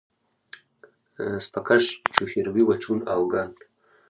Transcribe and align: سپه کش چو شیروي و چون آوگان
سپه 1.45 1.59
کش 1.67 1.83
چو 2.13 2.23
شیروي 2.31 2.63
و 2.65 2.71
چون 2.83 2.99
آوگان 3.15 3.49